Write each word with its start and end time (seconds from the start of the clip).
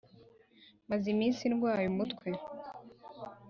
maze 0.89 1.05
iminsi 1.13 1.43
rwaye 1.55 1.85
umutwe 1.93 2.27